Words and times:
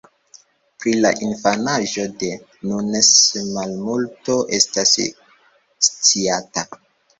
Pri 0.83 0.93
la 1.05 1.11
infanaĝo 1.25 2.05
de 2.23 2.31
Nunes 2.71 3.11
malmulto 3.59 4.41
estas 4.61 4.97
sciata. 5.93 6.69